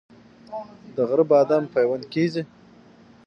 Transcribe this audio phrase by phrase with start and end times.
[0.95, 2.41] د غره بادام پیوند کیږي؟